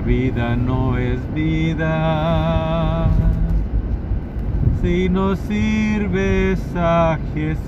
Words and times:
La 0.00 0.06
vida 0.06 0.56
no 0.56 0.96
es 0.96 1.20
vida 1.34 3.06
si 4.80 5.10
no 5.10 5.36
sirves 5.36 6.58
a 6.74 7.18
Jesús. 7.34 7.60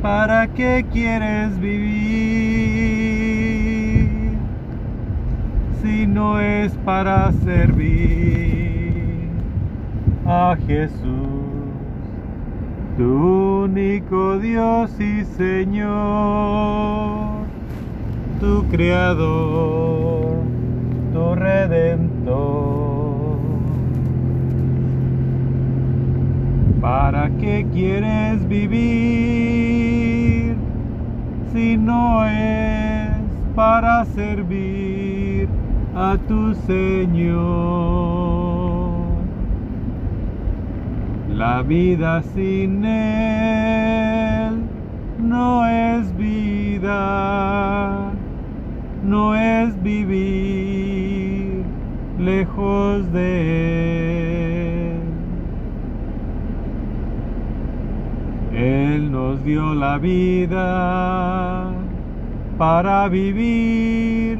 ¿Para 0.00 0.46
qué 0.48 0.86
quieres 0.90 1.60
vivir 1.60 1.98
si 5.82 6.06
no 6.06 6.40
es 6.40 6.72
para 6.78 7.32
servir 7.32 9.28
a 10.26 10.56
Jesús, 10.66 10.96
tu 12.96 13.64
único 13.64 14.38
Dios 14.38 14.98
y 14.98 15.26
Señor, 15.36 16.76
tu 18.46 18.62
Creador, 18.70 20.46
tu 21.12 21.34
Redentor? 21.34 23.38
¿Para 26.80 27.28
qué 27.40 27.66
quieres 27.72 28.48
vivir 28.48 30.54
si 31.52 31.76
no 31.76 32.24
es 32.24 33.10
para 33.56 34.04
servir 34.04 35.48
a 35.96 36.16
tu 36.28 36.54
Señor? 36.54 37.26
La 41.34 41.62
vida 41.62 42.22
sin 42.22 42.84
Él 42.84 44.62
no 45.18 45.66
es 45.66 46.16
vida, 46.16 48.05
no 49.06 49.34
es 49.36 49.80
vivir 49.82 51.62
lejos 52.18 53.12
de 53.12 54.92
Él. 54.92 55.00
Él 58.52 59.12
nos 59.12 59.44
dio 59.44 59.74
la 59.74 59.98
vida 59.98 61.70
para 62.58 63.08
vivir 63.08 64.38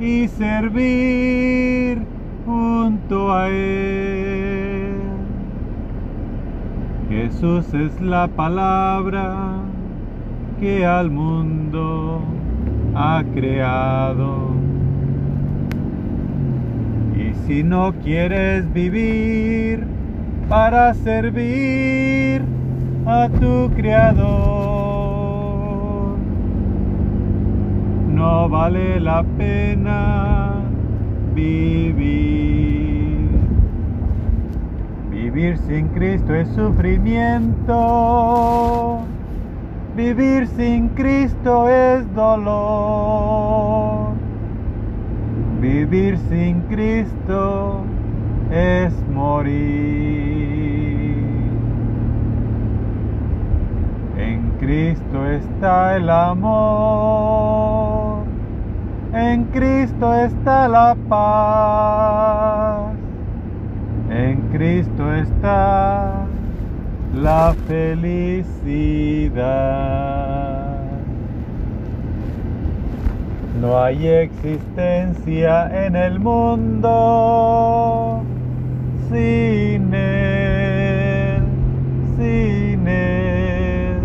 y 0.00 0.26
servir 0.28 2.02
junto 2.44 3.32
a 3.32 3.48
Él. 3.50 4.94
Jesús 7.08 7.72
es 7.72 8.00
la 8.00 8.26
palabra 8.28 9.58
que 10.60 10.84
al 10.84 11.10
mundo 11.10 12.20
creado. 13.24 14.50
Y 17.16 17.34
si 17.46 17.62
no 17.62 17.92
quieres 18.02 18.72
vivir 18.72 19.86
para 20.48 20.94
servir 20.94 22.42
a 23.06 23.28
tu 23.40 23.70
Creador, 23.76 24.58
no 28.14 28.48
vale 28.48 29.00
la 29.00 29.22
pena 29.36 30.54
vivir. 31.34 33.28
Vivir 35.10 35.58
sin 35.58 35.88
Cristo 35.88 36.34
es 36.34 36.48
sufrimiento. 36.50 37.78
Vivir 39.98 40.46
sin 40.46 40.90
Cristo 40.90 41.68
es 41.68 42.14
dolor. 42.14 44.12
Vivir 45.60 46.16
sin 46.28 46.60
Cristo 46.70 47.80
es 48.48 48.94
morir. 49.12 49.56
En 54.16 54.52
Cristo 54.60 55.26
está 55.26 55.96
el 55.96 56.08
amor. 56.08 58.22
En 59.12 59.46
Cristo 59.46 60.14
está 60.14 60.68
la 60.68 60.96
paz. 61.08 62.92
En 64.10 64.42
Cristo 64.52 65.12
está 65.12 66.28
la 67.14 67.54
felicidad. 67.66 68.28
No 73.60 73.82
hay 73.82 74.06
existencia 74.06 75.86
en 75.86 75.96
el 75.96 76.20
mundo 76.20 76.88
sin 79.10 79.92
Él, 79.92 81.42
sin 82.16 82.86
Él, 82.86 83.98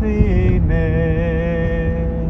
sin 0.00 0.70
Él. 0.70 2.28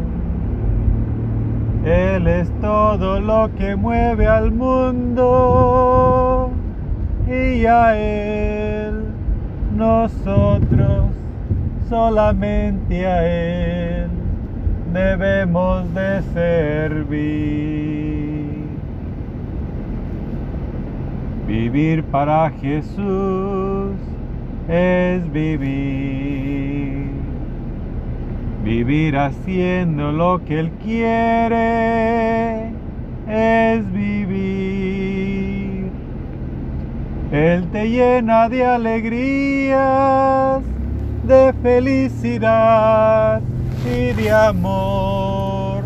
Él 1.85 2.27
es 2.27 2.49
todo 2.59 3.19
lo 3.19 3.51
que 3.55 3.75
mueve 3.75 4.25
al 4.25 4.51
mundo 4.51 6.49
y 7.27 7.65
a 7.65 7.95
Él 7.97 9.11
nosotros, 9.75 11.05
solamente 11.89 13.05
a 13.05 13.27
Él 13.27 14.09
debemos 14.93 15.93
de 15.93 16.21
servir. 16.33 17.51
Vivir 21.47 22.03
para 22.03 22.49
Jesús 22.61 23.95
es 24.67 25.31
vivir. 25.31 27.09
Vivir 28.63 29.17
haciendo 29.17 30.11
lo 30.11 30.43
que 30.45 30.59
Él 30.59 30.71
quiere 30.83 32.67
es 33.27 33.91
vivir. 33.91 34.60
Él 37.31 37.67
te 37.71 37.89
llena 37.89 38.49
de 38.49 38.65
alegrías, 38.65 40.61
de 41.25 41.53
felicidad 41.63 43.41
y 43.85 44.11
de 44.11 44.31
amor, 44.31 45.83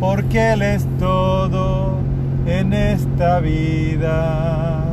porque 0.00 0.52
Él 0.52 0.62
es 0.62 0.86
todo 0.98 1.98
en 2.46 2.72
esta 2.72 3.40
vida. 3.40 4.84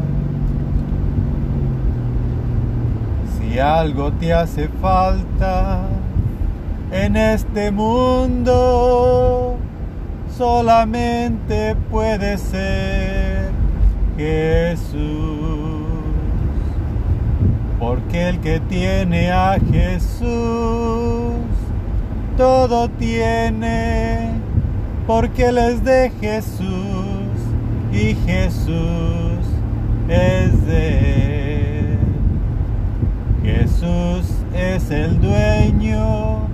Si 3.38 3.60
algo 3.60 4.12
te 4.12 4.34
hace 4.34 4.68
falta 4.82 5.84
en 6.92 7.16
este 7.16 7.72
mundo, 7.72 9.56
solamente 10.38 11.78
puede 11.90 12.38
ser 12.38 13.52
Jesús. 14.18 15.23
Porque 17.94 18.28
el 18.28 18.40
que 18.40 18.60
tiene 18.60 19.32
a 19.32 19.56
Jesús, 19.72 20.26
todo 22.36 22.90
tiene, 22.90 24.32
porque 25.06 25.50
Él 25.50 25.60
es 25.60 25.84
de 25.84 26.12
Jesús 26.20 27.38
y 27.92 28.16
Jesús 28.26 29.46
es 30.10 30.66
de 30.66 31.82
Él. 31.82 32.00
Jesús 33.44 34.26
es 34.56 34.90
el 34.90 35.22
dueño 35.22 36.48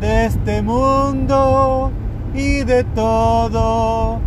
de 0.00 0.26
este 0.26 0.62
mundo 0.62 1.90
y 2.34 2.62
de 2.62 2.84
todo 2.94 4.20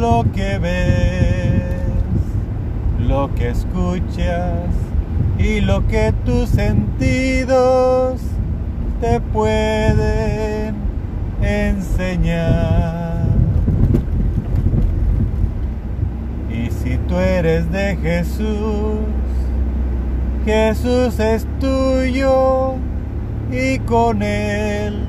lo 0.00 0.24
que 0.34 0.58
ves, 0.58 1.62
lo 3.06 3.34
que 3.34 3.50
escuchas 3.50 4.85
y 5.38 5.60
lo 5.60 5.86
que 5.86 6.12
tus 6.24 6.48
sentidos 6.48 8.20
te 9.00 9.20
pueden 9.20 10.74
enseñar. 11.42 13.26
Y 16.50 16.70
si 16.70 16.96
tú 17.08 17.18
eres 17.18 17.70
de 17.70 17.96
Jesús, 17.96 18.98
Jesús 20.44 21.18
es 21.18 21.46
tuyo 21.60 22.74
y 23.50 23.78
con 23.80 24.22
Él 24.22 25.06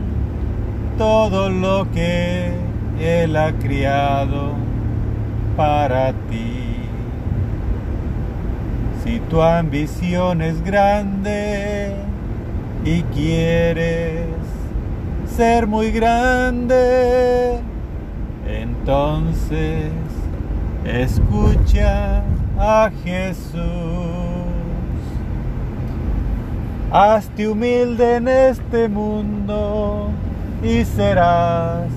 todo 0.97 1.49
lo 1.49 1.89
que 1.91 2.51
Él 2.99 3.35
ha 3.37 3.53
criado 3.53 4.53
para 5.55 6.11
ti. 6.29 6.56
Si 9.07 9.21
tu 9.29 9.41
ambición 9.41 10.41
es 10.41 10.61
grande 10.61 11.95
y 12.83 13.03
quieres 13.03 14.27
ser 15.33 15.65
muy 15.65 15.91
grande, 15.91 17.61
Entonces, 18.45 19.91
escucha 20.83 22.21
a 22.59 22.91
Jesús. 23.05 23.61
Hazte 26.91 27.47
humilde 27.47 28.15
en 28.15 28.27
este 28.27 28.89
mundo 28.89 30.09
y 30.61 30.83
serás 30.83 31.87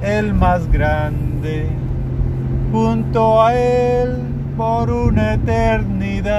el 0.00 0.32
más 0.32 0.70
grande 0.70 1.66
junto 2.70 3.42
a 3.42 3.52
Él 3.56 4.31
por 4.56 4.90
una 4.90 5.34
eternidad. 5.34 6.32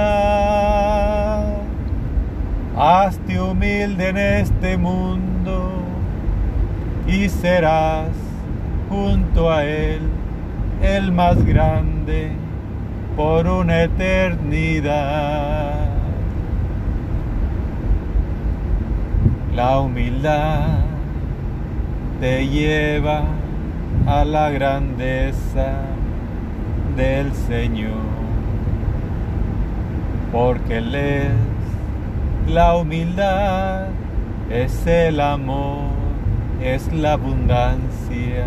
Hazte 2.76 3.40
humilde 3.40 4.08
en 4.08 4.16
este 4.16 4.76
mundo 4.76 5.70
y 7.06 7.28
serás 7.28 8.08
junto 8.88 9.50
a 9.50 9.64
Él 9.64 10.00
el 10.82 11.12
más 11.12 11.44
grande 11.44 12.32
por 13.16 13.46
una 13.46 13.84
eternidad. 13.84 15.72
La 19.54 19.78
humildad 19.78 20.80
te 22.20 22.48
lleva 22.48 23.22
a 24.06 24.24
la 24.24 24.50
grandeza 24.50 25.93
del 26.96 27.32
Señor, 27.32 28.02
porque 30.32 30.78
Él 30.78 30.94
es 30.94 31.32
la 32.48 32.76
humildad, 32.76 33.88
es 34.50 34.86
el 34.86 35.20
amor, 35.20 35.90
es 36.62 36.92
la 36.92 37.14
abundancia, 37.14 38.46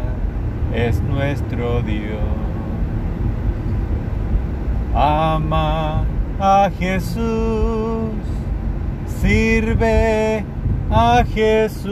es 0.73 1.01
nuestro 1.01 1.81
Dios. 1.81 2.21
Ama 4.94 6.03
a 6.39 6.69
Jesús, 6.79 8.11
sirve 9.21 10.44
a 10.89 11.23
Jesús, 11.33 11.91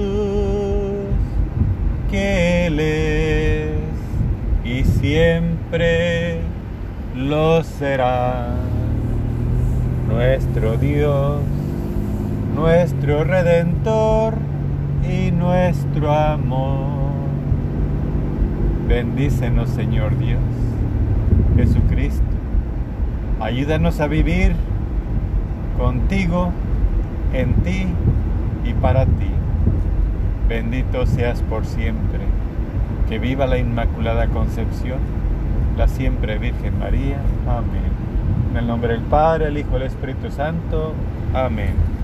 que 2.10 2.68
Él 2.68 2.80
es 2.80 3.75
y 4.66 4.84
siempre 4.84 6.15
lo 7.16 7.64
será. 7.64 8.48
Nuestro 10.10 10.78
Dios, 10.78 11.42
nuestro 12.56 13.24
Redentor 13.24 14.36
y 15.10 15.32
nuestro 15.32 16.12
amor. 16.12 17.06
Bendícenos, 18.88 19.70
Señor 19.70 20.18
Dios, 20.18 20.40
Jesucristo. 21.56 22.24
Ayúdanos 23.40 24.00
a 24.00 24.08
vivir 24.08 24.56
contigo, 25.78 26.52
en 27.34 27.54
ti 27.64 27.88
y 28.66 28.74
para 28.74 29.06
ti. 29.06 29.32
Bendito 30.48 31.06
seas 31.08 31.42
por 31.42 31.66
siempre. 31.66 32.20
Que 33.10 33.20
viva 33.20 33.46
la 33.46 33.58
Inmaculada 33.58 34.28
Concepción, 34.28 35.00
la 35.77 35.88
siempre 35.88 36.38
Virgen 36.38 36.80
María. 36.80 37.18
Amén. 37.48 37.92
En 38.51 38.57
el 38.57 38.68
nombre 38.68 38.94
del 38.94 39.01
Padre, 39.01 39.48
el 39.48 39.57
Hijo 39.57 39.72
y 39.74 39.75
el 39.75 39.81
Espíritu 39.83 40.31
Santo. 40.31 40.94
Amén. 41.33 41.94